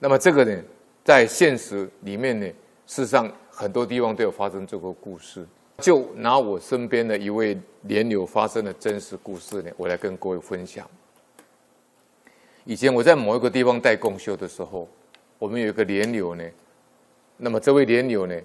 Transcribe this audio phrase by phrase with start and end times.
[0.00, 0.62] 那么这个呢，
[1.04, 2.46] 在现实里面呢，
[2.86, 5.46] 事实上很多地方都有发生这个故事。
[5.78, 10.88] 就拿我身边的一位莲友发生的真实故事呢，我来跟各位分享。
[12.64, 14.88] 以前我在某一个地方带共修的时候，
[15.38, 16.44] 我们有一个莲友呢，
[17.36, 18.38] 那么这位莲友呢，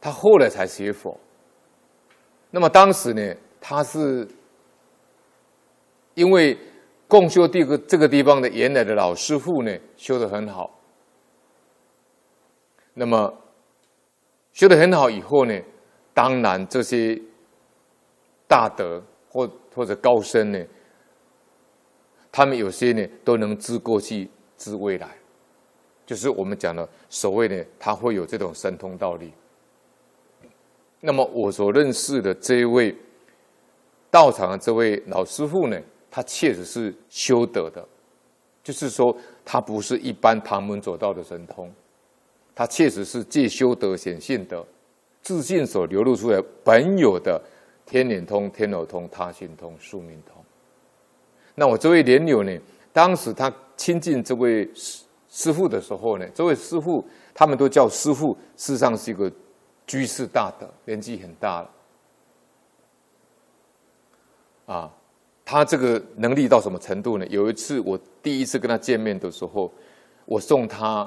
[0.00, 1.18] 他后来才学佛。
[2.50, 4.28] 那么当时呢，他是
[6.14, 6.58] 因为
[7.12, 10.80] 共修这个这个地方的原来的老师傅呢，修得很好。
[12.94, 13.30] 那么
[14.54, 15.60] 修得很好以后呢，
[16.14, 17.20] 当然这些
[18.48, 20.64] 大德或或者高僧呢，
[22.30, 25.14] 他们有些呢都能知过去、知未来，
[26.06, 29.30] 就是我们讲的所谓的他会有这种神通道力。
[31.00, 32.96] 那么我所认识的这一位
[34.10, 35.78] 道场的这位老师傅呢，
[36.12, 37.82] 他确实是修得的，
[38.62, 41.72] 就是说他不是一般旁门左道的神通，
[42.54, 44.62] 他确实是借修德显性德，
[45.22, 47.40] 自信所流露出来本有的
[47.86, 50.36] 天眼通、天耳通、他心通、宿命通。
[51.54, 52.60] 那我这位莲友呢，
[52.92, 59.32] 当时他亲近这位师师父的时候呢，这位师父他们都叫师父，事实上是一个。
[59.84, 61.70] 居士大德，年纪很大了，
[64.66, 64.94] 啊，
[65.52, 67.26] 他这个能力到什么程度呢？
[67.26, 69.70] 有一次我第一次跟他见面的时候，
[70.24, 71.06] 我送他，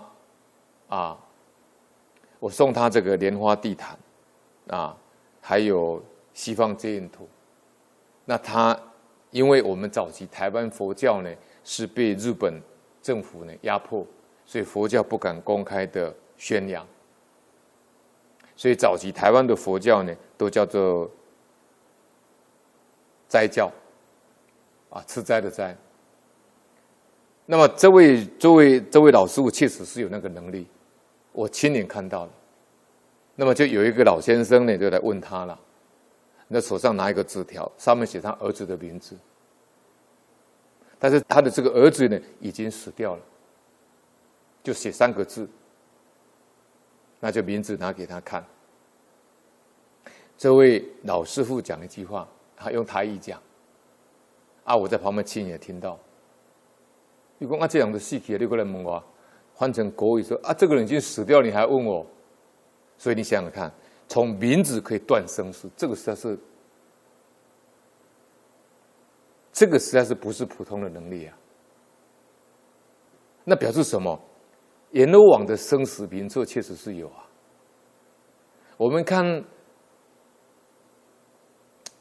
[0.88, 1.18] 啊，
[2.40, 3.98] 我送他这个莲花地毯，
[4.68, 4.96] 啊，
[5.42, 6.00] 还有
[6.36, 7.28] 西方接印图。
[8.24, 8.80] 那他，
[9.32, 12.62] 因为我们早期台湾佛教呢是被日本
[13.02, 14.06] 政府呢压迫，
[14.46, 16.86] 所以佛教不敢公开的宣扬。
[18.56, 21.10] 所以早期台湾的佛教呢，都叫做
[23.28, 23.72] 斋教，
[24.96, 25.76] 啊，吃斋的斋。
[27.46, 30.66] 那么这位这位这位老师傅确实是有那个能力，
[31.34, 32.32] 我亲眼看到了。
[33.36, 35.60] 那么就有一个老先生呢，就来问他了，
[36.48, 39.18] 那手上拿一个纸条，上面写他儿子的名字，
[40.98, 43.22] 但是他的这个儿子呢，已经死掉了，
[44.64, 45.46] 就写三个字。
[47.20, 48.46] 那就名字拿给他看。
[50.38, 52.26] 这位老师傅讲一句话，
[52.56, 53.42] 他用台语讲，
[54.66, 55.98] 啊，我在旁边亲眼听到。
[57.38, 59.02] 你说啊，这样的细节你过来问我，
[59.54, 62.06] 换成国语说啊，这个人已经死掉，你还问我？
[62.98, 63.72] 所以你想想看，
[64.08, 66.38] 从名字可以断生死，这个实在是，
[69.54, 71.38] 这个实在是不是普通的能力啊？
[73.44, 74.20] 那表示什么？
[74.92, 77.28] 阎罗王的生死名册确实是有啊。
[78.78, 79.44] 我们看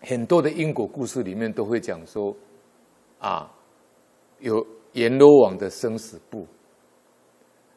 [0.00, 2.34] 很多的因果故事里面都会讲说，
[3.18, 3.50] 啊，
[4.38, 6.46] 有阎罗王的生死簿，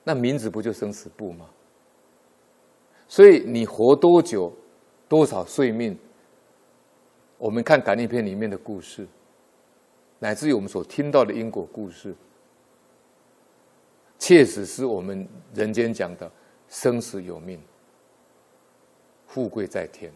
[0.04, 1.50] 那名字不就生死簿吗？
[3.08, 4.52] 所以你活多久，
[5.08, 5.98] 多少岁命，
[7.38, 9.08] 我们看感应篇里面的故事，
[10.20, 12.14] 乃至于我们所听到的因果故事。
[14.20, 16.30] 确实是我们人间讲的
[16.68, 17.62] 生死有命，
[19.28, 20.12] 富贵在天。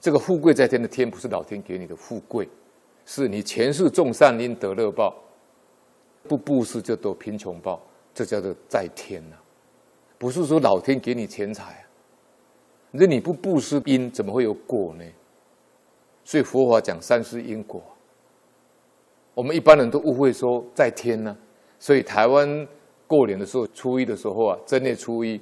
[0.00, 2.48] 这个富贵在天的天，不是老天给你的富贵，
[3.06, 5.14] 是你前世种善因得乐报，
[6.24, 7.80] 不布施就得贫穷报，
[8.12, 9.40] 这叫做在天呐、啊。
[10.18, 11.84] 不是说老天给你钱财啊，
[12.90, 15.04] 那你不布施因，怎么会有果呢？
[16.24, 17.80] 所以佛法讲三世因果，
[19.34, 21.36] 我们一般人都误会说在天呢、
[21.78, 22.66] 所以台湾
[23.06, 25.40] 过年的时候，初一的时候啊，正月初一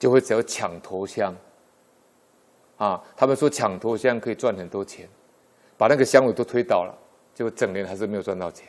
[0.00, 1.32] 就会只要抢头香
[2.78, 3.00] 啊。
[3.16, 5.08] 他们说抢头香可以赚很多钱，
[5.82, 6.96] 把那个香炉都推倒了，
[7.34, 8.68] 结果整年还是没有赚到钱。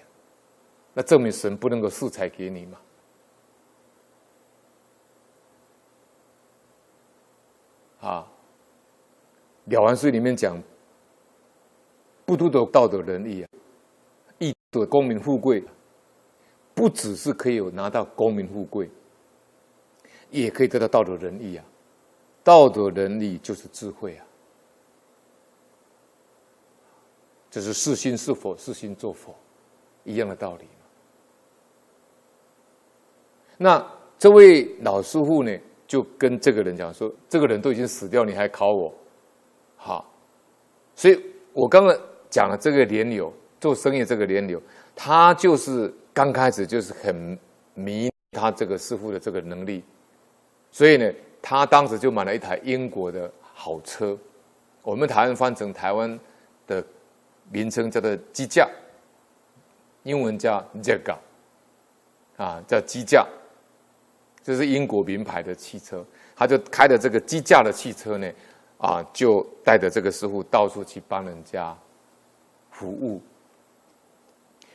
[0.95, 2.79] 那证明神不能够赐财给你嘛？
[8.01, 8.27] 啊，
[9.71, 10.59] 《了凡四》里面讲，
[12.25, 13.49] 不独得道德仁义啊，
[14.39, 15.63] 亦得功名富贵。
[16.73, 18.89] 不只是可以有拿到功名富贵，
[20.31, 21.65] 也可以得到道德仁义啊！
[22.43, 24.25] 道德仁义就是智慧啊！
[27.53, 29.35] 这是是心是佛，是心做佛，
[30.03, 30.65] 一样的道理。
[33.57, 33.85] 那
[34.17, 35.55] 这位老师傅呢，
[35.85, 38.91] 就跟这个人讲说：“这个人都已经死掉，你还考我？”
[39.77, 40.11] 好，
[40.95, 41.23] 所以
[41.53, 41.95] 我刚刚
[42.27, 44.59] 讲了这个莲柳做生意，这个莲柳
[44.95, 45.93] 他就是。
[46.15, 47.35] 刚开始就是很
[47.73, 49.83] 迷他这个师傅的这个能力，
[50.69, 51.11] 所以呢，
[51.41, 54.15] 他当时就买了一台英国的好车，
[54.83, 56.19] 我们台湾翻成台湾
[56.67, 56.85] 的
[57.53, 58.67] 名称叫做机驾，
[60.01, 61.19] 英文叫 Jaguar，
[62.35, 63.23] 啊，叫机驾，
[64.41, 66.03] 这是英国名牌的汽车，
[66.35, 68.27] 他就开着这个机驾的汽车呢，
[68.79, 71.77] 啊，就带着这个师傅到处去帮人家
[72.71, 73.21] 服务。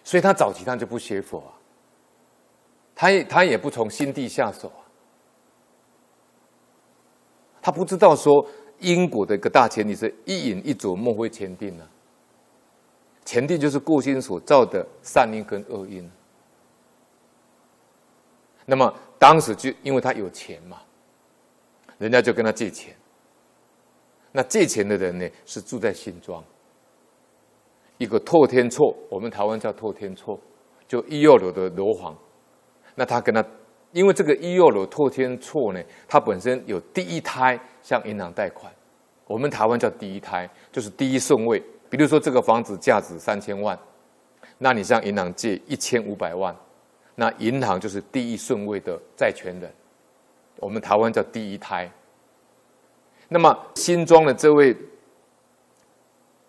[0.04, 1.52] 所以他早期他就不学佛啊，
[2.94, 4.86] 他也他也不从心地下手啊，
[7.60, 8.46] 他不知道说
[8.78, 11.86] 因果的一个大前提是一饮一啄莫非前定啊，
[13.28, 16.10] 前定就是过心所造的善因跟恶因。
[18.64, 20.80] 那么当时就因为他有钱嘛，
[21.98, 22.96] 人家就跟他借钱。
[24.32, 26.42] 那借钱的人呢，是住在新庄，
[27.98, 30.40] 一个透天厝，我们台湾叫透天厝，
[30.86, 32.16] 就一二楼的楼房。
[32.94, 33.44] 那他跟他，
[33.92, 38.72] 因为这个一二楼透天厝呢，它本身有第一胎向银行贷款，
[39.26, 41.62] 我们台湾叫第一胎，就是第一顺位。
[41.90, 43.78] 比如说这个房子价值三千万，
[44.58, 46.54] 那你向银行借一千五百万。
[47.14, 49.68] 那银行就是第一顺位的债权人，
[50.58, 51.90] 我们台湾叫第一胎。
[53.28, 54.76] 那么新庄的这位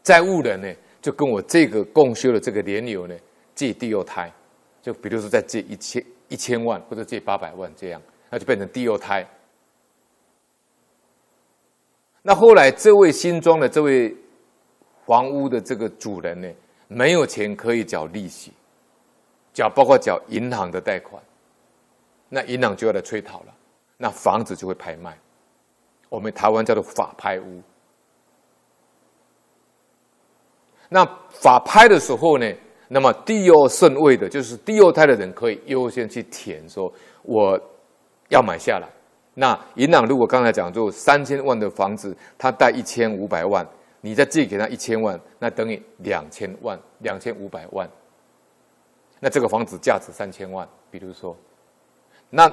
[0.03, 0.71] 债务人呢，
[1.01, 3.15] 就跟我这个共修的这个莲友呢
[3.55, 4.31] 借第二胎，
[4.81, 7.99] 就比如说再借一千一千万或者借八百万这样，
[8.29, 9.27] 那就变成第二胎。
[12.21, 14.15] 那后来这位新庄的这位
[15.09, 16.47] 房屋的这个主人呢，
[16.87, 18.53] 没有钱可以缴利息。
[19.51, 21.19] 缴包括缴银行的贷款，
[22.29, 23.53] 那银行就要来催讨了，
[23.97, 25.17] 那房子就会拍卖，
[26.09, 27.59] 我们台湾叫做法拍屋。
[30.87, 32.45] 那法拍的时候呢，
[32.87, 37.59] 那么第二顺位的，就是第二胎的人可以优先去填，说我
[38.27, 38.87] 要买下来。
[39.33, 43.67] 那银行如果刚才讲就三千万的房子，他贷一千五百万，
[44.01, 47.89] 你再借给他一千万，那等于两千万，两千五百万。
[49.19, 51.35] 那这个房子价值三千万，比如说，
[52.29, 52.49] 那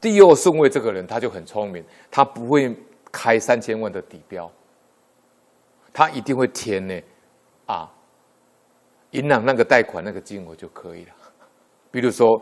[0.00, 2.76] 第二顺位这个人他就很聪明，他不会
[3.10, 4.50] 开三千万的底标，
[5.92, 7.00] 他一定会填呢，
[7.66, 7.90] 啊，
[9.12, 11.12] 银行那个贷款那个金额就可以了。
[11.90, 12.40] 比如说，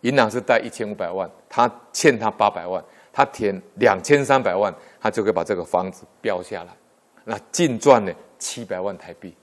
[0.00, 2.82] 银行是贷一千五百万，他欠他八百万，
[3.12, 6.74] 他填两千三百万，他就可以把这个房子标下来，
[7.30, 9.34] 那净赚呢七百万台币，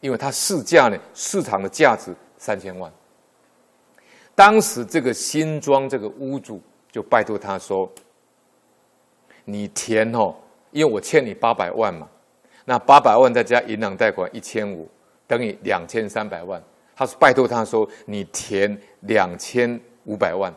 [0.00, 2.14] 因为他市价呢市场的价值。
[2.40, 2.88] 三千万，
[4.32, 7.90] 当时这个新庄这个屋主就拜托他说
[9.44, 10.32] ：“你填哦，
[10.70, 12.08] 因为我欠你八百万嘛，
[12.64, 14.88] 那八百万再加银行贷款一千五，
[15.26, 16.62] 等于两千三百万。
[16.94, 20.54] 他是拜托他说，你填两千五百万，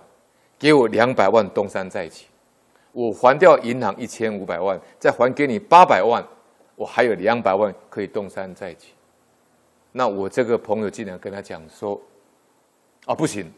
[0.59, 2.27] 给我两百万东山再起，
[2.91, 6.25] 我还掉银行一千五百万，再还给你八百万，
[6.75, 8.93] 我还有两百万可以东山再起。”
[9.93, 11.99] 那我这个朋友竟然跟他讲说
[13.05, 13.51] ：“啊，不行，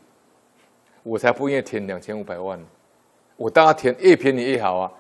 [1.04, 2.60] 我才不愿意填两千五百万，
[3.36, 4.92] 我当然填越便宜越好啊。”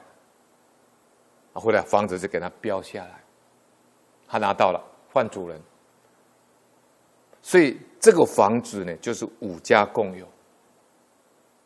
[1.53, 3.23] 啊，后来房子就给他标下来，
[4.27, 5.61] 他拿到了换主人，
[7.41, 10.27] 所以这个房子呢就是五家共有。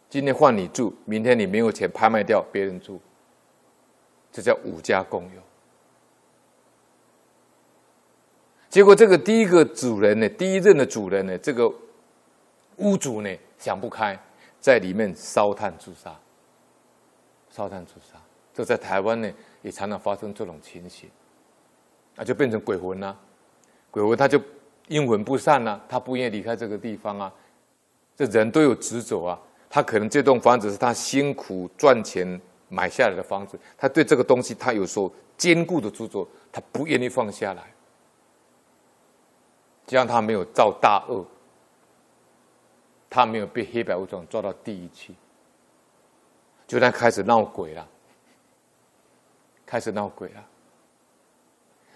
[0.10, 3.00] 今天换你住，明天你没有钱拍卖掉，别人住，
[4.32, 5.42] 这叫五家共有。
[8.70, 11.72] 结果这个第一个主人呢，第一任的主人呢，这个
[12.78, 14.18] 屋主呢想不开，
[14.60, 16.16] 在里面烧炭自杀。
[17.50, 18.20] 烧炭自杀，
[18.54, 21.10] 这在台湾呢也常常发生这种情形，
[22.16, 23.18] 那就变成鬼魂了。
[23.90, 24.40] 鬼魂他就
[24.90, 27.34] 阴魂不散了，他不愿意离开这个地方啊。
[28.16, 37.64] 这人都有执着啊，他可能这栋房子是他辛苦赚钱买下来的房子，他对这个东西他有所坚固的执着，他不愿意放下来。
[39.86, 41.26] 这样他没有造大恶，
[43.10, 45.16] 他没有被黑白无常抓到地狱去，
[46.68, 47.88] 就他开始闹鬼了，
[49.66, 50.44] 开始闹鬼了。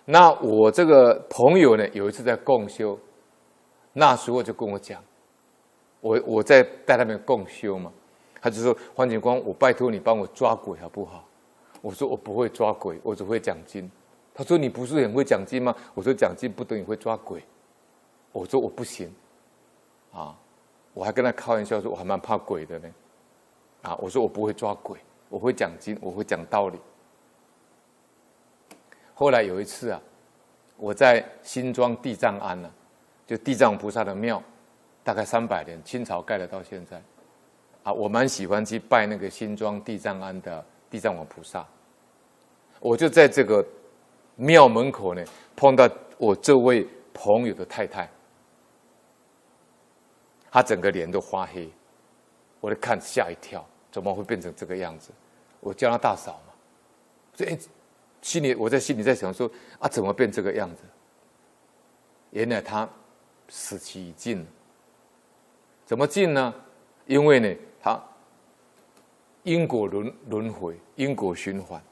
[0.05, 2.97] 那我这个朋友呢，有一次在共修，
[3.91, 5.03] 那时候就跟我讲，
[6.01, 7.91] 我我在带他们共修嘛，
[8.41, 11.23] 他就说：“黄警官，我拜托你帮我抓鬼好不好？”
[11.81, 13.89] 我说：“我不会抓鬼，我只会讲经。”
[14.33, 17.43] 他说：“你不是很会讲经吗？”我说：“讲经不等于会抓鬼。”
[18.33, 19.13] 我说我不行，
[20.13, 20.37] 啊，
[20.93, 22.89] 我还跟他开玩笑说，我还蛮怕鬼的呢，
[23.81, 26.79] 啊，我说我不会抓鬼，我会讲经，我会讲道理。
[29.13, 30.01] 后来有一次啊，
[30.77, 32.71] 我在新庄地藏庵呢，
[33.27, 34.41] 就地藏菩萨的庙，
[35.03, 37.01] 大概三百年，清朝盖了到现在，
[37.83, 41.65] 啊，我蛮喜欢去拜那个新庄地藏庵的地藏王菩萨，
[42.79, 43.65] 我就在这个
[44.35, 45.23] 庙门口呢，
[45.55, 48.09] 碰到我这位朋友的太太。
[50.51, 51.71] 他整个脸都发黑，
[52.59, 55.11] 我就看吓一跳，怎么会变成这个样子？
[55.61, 56.53] 我叫他大嫂嘛，
[57.33, 57.57] 所以
[58.21, 60.83] 心里我在心里在想说啊，怎么变这个样子？
[62.31, 62.87] 原来他
[63.47, 64.45] 死期已尽。
[65.91, 66.53] 怎么尽呢？
[67.05, 68.01] 因为呢，他
[69.43, 71.83] 因果轮轮回，因果循环。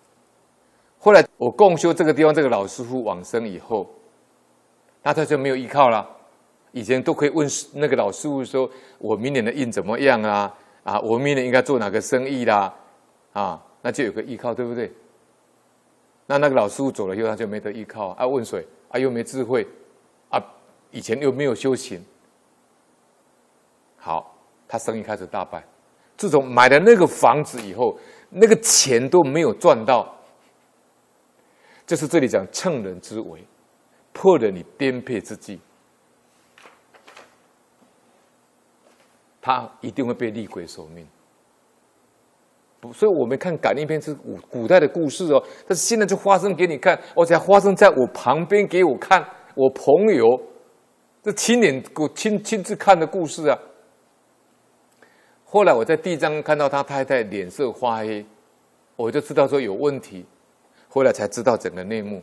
[0.97, 3.93] 后来我共修这个地方，这个老师傅往生以后，
[5.03, 6.09] 那他就没有依靠了。
[6.71, 10.57] 以前都可以问那个老师傅说：“我明年的运怎么样啊？
[10.85, 12.73] 啊，我明年应该做哪个生意啦？
[13.33, 14.89] 啊，那就有个依靠，对不对？”
[16.25, 18.25] 那那个老师傅走了以后，他就没得依靠啊。
[18.25, 18.65] 问谁？
[18.91, 19.67] 啊，又没智慧
[20.29, 20.41] 啊，
[20.89, 22.01] 以前又没有修行。
[23.99, 24.35] 好，
[24.67, 25.63] 他生意开始大败。
[26.17, 27.97] 自从买了那个房子以后，
[28.29, 30.15] 那个钱都没有赚到。
[31.85, 33.43] 就是这里讲乘人之危，
[34.13, 35.59] 破了你颠沛之际，
[39.41, 41.07] 他一定会被厉鬼索命。
[42.93, 49.25] 所以我们看感应篇是古古代的故事哦，但是现在就发生给你看，而且还发生在我旁边给我看，
[49.55, 50.25] 我朋友
[51.23, 53.57] 这亲眼我亲亲自看的故事啊。
[55.51, 58.23] 后来我在地藏看到他太太脸色发黑，
[58.95, 60.23] 我就知道说有问题。
[60.87, 62.21] 后来才知道整个内幕。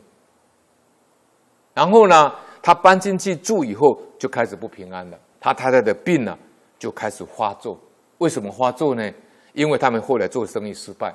[1.74, 5.18] 然后呢，他搬进去住以后，就开始不平安了。
[5.40, 6.38] 他太太的病呢，
[6.78, 7.76] 就开始发作。
[8.18, 9.12] 为什么发作呢？
[9.54, 11.12] 因为他们后来做生意失败，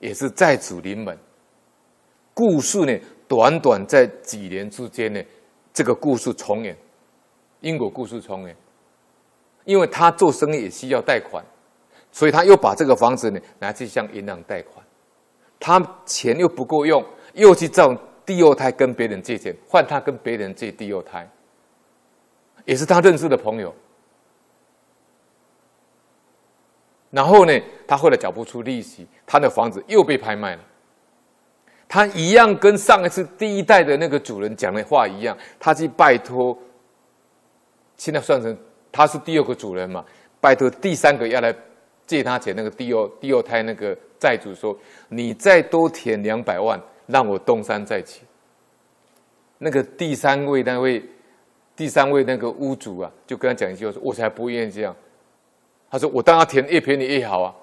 [0.00, 1.16] 也是债主临门。
[2.34, 5.22] 故事呢，短短在几年之间呢，
[5.72, 6.76] 这个故事重演，
[7.60, 8.56] 因果故事重演。
[9.64, 11.44] 因为他做生意也需要贷款，
[12.12, 14.84] 所以他又把这个房子呢，拿去向银行贷款。
[15.58, 17.02] 他钱又不够用，
[17.32, 17.94] 又去找
[18.26, 21.26] 第二胎跟别人借钱，换他跟别人借第二胎，
[22.64, 23.74] 也是他认识的朋友。
[27.10, 27.52] 然后呢，
[27.86, 30.62] 他后来缴不出利息，他的房子又被拍卖了。
[31.88, 36.58] 他一样跟上一次第一代的那个主人讲的话一样，他去拜托，
[37.96, 38.58] 现在算成
[38.94, 40.04] 他是第二个主人嘛，
[40.40, 41.54] 拜托第三个要来
[42.06, 43.96] 借他钱，那个第二第二胎那个。
[44.16, 44.74] 债主说
[45.10, 48.22] ：“你再多填两百万，让我东山再起。”
[49.58, 51.04] 那个第三位那位
[51.76, 54.96] 第三位那个屋主啊，就跟他讲一句话说：“我才不愿意这样。”
[55.90, 57.54] 他说：“我当然填越便宜越好啊。”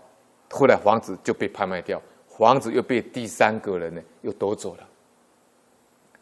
[0.52, 4.88] 后来房子就被拍卖掉，房子又被第三个人呢又夺走了。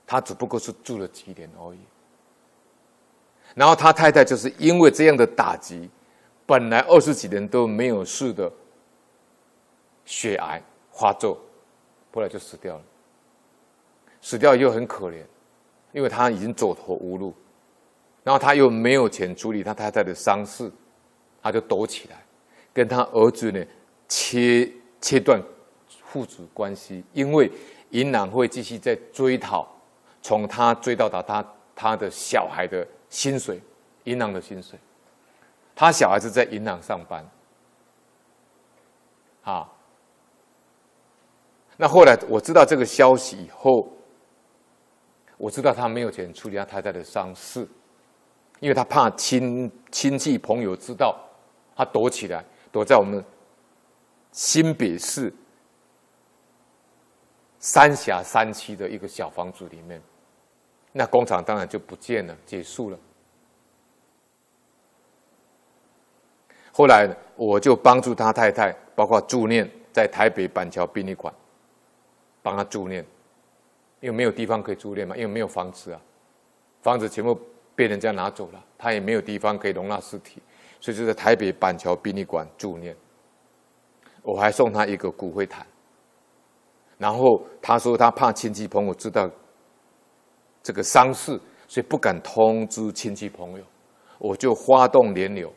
[0.07, 1.79] 他只不过是住了几年而已。
[3.55, 5.89] 然后他太太就是因为这样的打击，
[6.45, 8.51] 本来二十几年都没有事的。
[10.05, 10.59] 血癌
[10.91, 11.39] 发作，
[12.11, 12.81] 后来就死掉了。
[14.21, 15.23] 死掉又很可怜，
[15.91, 17.31] 因为他已经走投无路，
[18.23, 20.71] 然后他又没有钱处理他太太的丧事，
[21.43, 22.25] 他就躲起来，
[22.73, 23.63] 跟他儿子呢
[24.07, 25.39] 切切断
[26.03, 27.51] 父子关系，因为
[27.91, 29.67] 银行会继续在追讨，
[30.23, 33.61] 从他追到达他他的小孩的薪水，
[34.05, 34.79] 银行的薪水，
[35.75, 37.27] 他小孩子在银行上班，
[39.43, 39.69] 啊。
[41.77, 43.89] 那后来我知道这个消息以后，
[45.37, 47.65] 我知道他没有钱处理他太太的丧事，
[48.59, 51.17] 因为他怕亲亲戚朋友知道，
[51.75, 53.23] 他躲起来，躲在我们
[54.33, 55.33] 新北市
[57.59, 60.01] 三峡三期的一个小房子里面，
[60.91, 62.97] 那工厂当然就不见了，结束了。
[66.71, 71.33] 后来我就帮助他太太，包括助念在台北板桥殡仪馆。
[72.41, 73.05] 帮他助念，
[73.99, 75.99] 因为没有地方可以助念嘛，因为没有房子啊，
[76.81, 77.37] 房子全部
[77.75, 80.41] 被人家拿走了，他也没有地方可以容纳尸体，
[80.79, 82.95] 所以就在台北板桥殡仪馆助念。
[84.23, 85.67] 我还送他一个骨灰坛，
[86.97, 89.29] 然后他说他怕亲戚朋友知道
[90.63, 93.63] 这个丧事，所以不敢通知亲戚朋友，
[94.17, 95.51] 我就发动连友，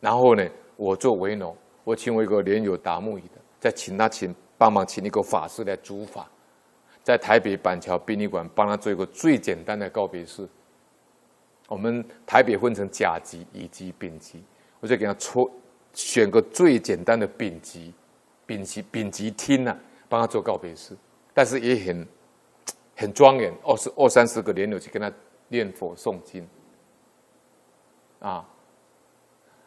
[0.00, 0.46] 然后呢，
[0.76, 4.34] 我做为农，我请我一个连友打木鱼的，再请他请。
[4.58, 6.26] 帮忙请一个法师来主法，
[7.02, 10.48] 在台北板桥殡仪馆帮他做一个最简单的告别式。
[11.68, 14.42] 我们台北分成甲级、乙级、丙级，
[14.80, 15.46] 我就给他抽
[15.92, 17.92] 选个最简单的丙级、
[18.46, 20.96] 丙级、丙级厅啊，帮他做告别式。
[21.34, 22.08] 但是也很
[22.96, 25.12] 很庄严，二十二三十个莲友去跟他
[25.48, 26.44] 念佛诵经
[28.18, 28.44] 啊。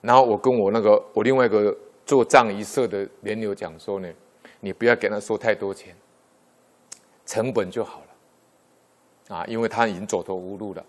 [0.01, 1.73] 然后我跟我那个我另外一个
[2.05, 4.11] 做藏仪社的莲友讲说呢。
[4.61, 5.95] 你不要给他收太多钱，
[7.25, 10.85] 成本就好了，啊，因为他已经走投无路了。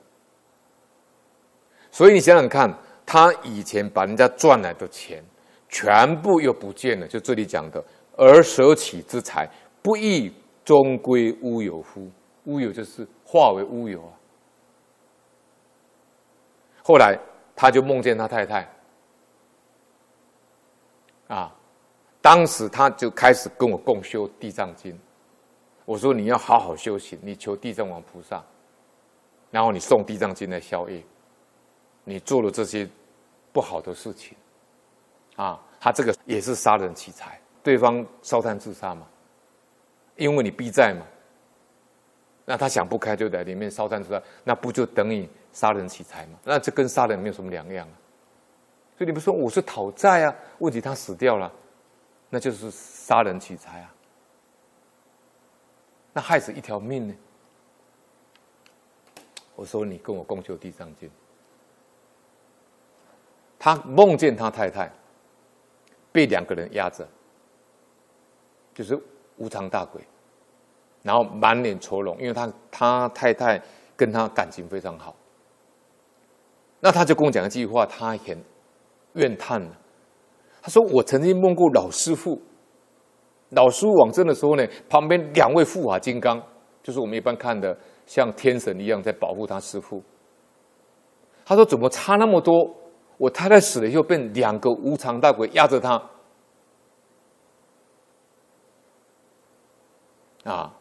[1.93, 5.23] 所以你想想看，他以前把人家赚来的钱，
[5.69, 7.07] 全部又不见了。
[7.07, 7.81] 就这里讲的，
[8.17, 9.49] 而舍己之财，
[9.81, 12.11] 不亦终归乌有乎？
[12.45, 14.13] 乌有就是化为乌有啊。
[16.83, 17.19] 后来
[17.55, 18.69] 他就梦见他太太，
[21.29, 21.55] 啊，
[22.21, 24.93] 当时他就开始跟我共修《地藏经》。
[25.85, 28.43] 我说你要好好修行，你求地藏王菩萨，
[29.51, 31.03] 然后你诵《地藏经》来消业。
[32.03, 32.89] 你做了这些
[33.53, 34.37] 不好的事情，
[35.37, 39.07] 啊，他这个也是杀人劫财，对方烧炭自杀嘛，
[40.17, 41.05] 因为你逼债嘛，
[42.45, 46.39] 那他想不开就在里面烧炭自杀，那不就等于杀人取财吗？
[46.45, 47.95] 那这跟杀人没有什么两样啊。
[48.99, 50.35] 所以你不说我是讨债啊？
[50.59, 51.53] 问题他死掉了，
[52.29, 53.95] 那就是杀人取财啊，
[56.13, 57.15] 那害死一条命呢？
[59.55, 61.09] 我说你跟我共修《地藏经》。
[63.59, 64.91] 他梦见他太太
[66.11, 67.07] 被两个人压着，
[68.75, 68.99] 就是
[69.37, 70.03] 无常大鬼，
[71.03, 73.61] 然后满脸愁容，因为他他太太
[73.97, 75.15] 跟他感情非常好。
[76.81, 78.43] 那他就跟我讲一句话，他很
[79.15, 79.63] 怨叹，
[80.63, 82.41] 他说：“我曾经梦过老师父，
[83.51, 86.43] 老师父往生的时候呢，旁边两位护法金刚，
[86.83, 87.77] 就是我们一般看的
[88.07, 90.03] 像天神一样在保护他师父。”
[91.45, 92.75] 他说：“怎么差那么多？”
[93.19, 96.03] 我太太死了以后，被两个无常大鬼压着她。
[100.45, 100.75] 啊！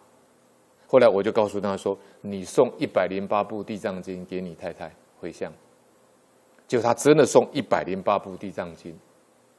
[0.91, 5.53] 后来我就告诉他说：“你送一百零八部地藏经给你太太回向。”
[6.67, 8.97] 结果他真的送一百零八部地藏经，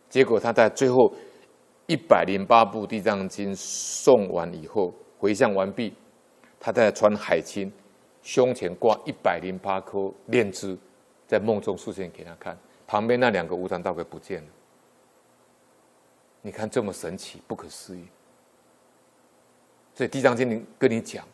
[0.08, 1.12] 结果他在最后
[1.86, 5.94] 一百零八部地藏经送完以后，回向完毕，
[6.58, 7.72] 他在穿海青，
[8.22, 10.76] 胸前挂一百零八颗念珠，
[11.28, 12.58] 在梦中出现给他看。
[12.88, 14.48] 旁边那两个无常大鬼不见了，
[16.42, 18.04] 你看这么神奇，不可思议。
[19.94, 21.26] 所以《地藏经》里跟你讲，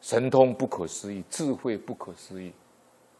[0.00, 2.52] 神通不可思议，智慧不可思议，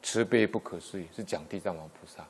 [0.03, 2.27] 慈悲不可思议，是讲地藏王菩萨。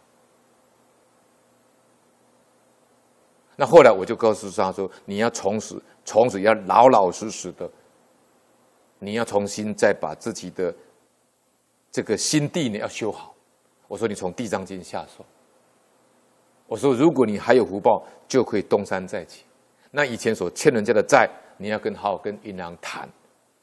[3.56, 7.70] 那后来我就告诉他说：“你要从此，从此要老老实实的，
[8.98, 10.74] 你要重新再把自己的
[11.90, 13.34] 这个心地呢要修好。”
[13.88, 15.24] 我说你从地藏经下手。
[16.66, 19.44] 我说如果你还有福报，就可以东山再起。
[19.90, 21.28] 那以前所欠人家的债，
[21.62, 23.08] 你要跟好好跟银行谈，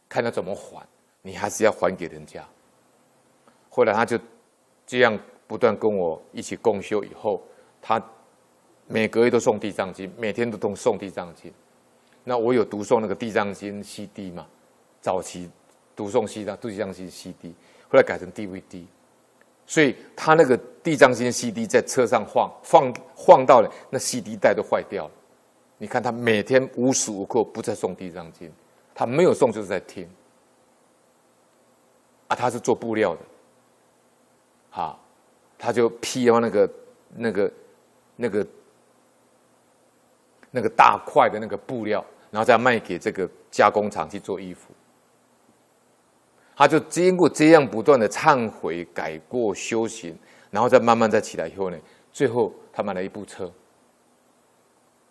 [0.08, 0.82] 看他怎么还。
[1.22, 2.48] 你还是要还给人家。
[3.70, 4.18] 后来他就
[4.88, 7.44] 这样不断跟我一起共修，以后
[7.82, 8.02] 他
[8.88, 11.52] 每个月都送地藏经，每天都都诵地藏经。
[12.24, 14.48] 那我有读诵那个地藏经 CD 嘛？
[15.02, 15.50] 早期
[15.94, 17.54] 读诵西藏地藏经 CD，
[17.90, 18.86] 后来改成 DVD。
[19.66, 25.12] 所以他那个地藏经 CD 在车上晃晃晃到了，那 CD 带都坏掉了。
[25.80, 28.52] 你看他每天无时无刻不在诵地藏经，
[28.94, 30.08] 他没有诵就是在听。
[32.28, 35.00] 啊，他是做布料的，啊，
[35.58, 36.70] 他就批完那个
[37.16, 37.52] 那个
[38.16, 38.48] 那个
[40.52, 44.70] 那个大块的那个布料，然后再卖给这个加工厂去做衣服。
[46.56, 50.16] 他就经过这样不断的忏悔、改过、修行，
[50.52, 51.78] 然后再慢慢再起来以后呢，
[52.12, 53.50] 最后他买了一部车。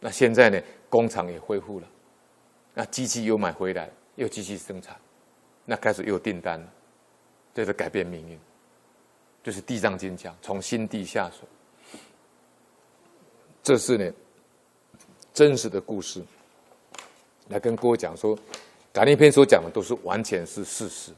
[0.01, 1.89] 那现在呢，工厂也恢复了，
[2.75, 4.97] 那机器又买回来，又继续生产，
[5.65, 6.67] 那开始又订单了，
[7.53, 8.39] 这是改变命运，
[9.43, 11.47] 就是《地藏经》讲从心地下手，
[13.63, 14.13] 这是呢
[15.35, 16.23] 真实的故事，
[17.49, 18.37] 来跟各位讲说，
[18.93, 21.13] 《感应篇》所讲的都是完全是事实。